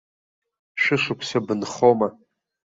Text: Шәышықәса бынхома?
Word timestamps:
Шәышықәса 0.81 1.39
бынхома? 1.45 2.07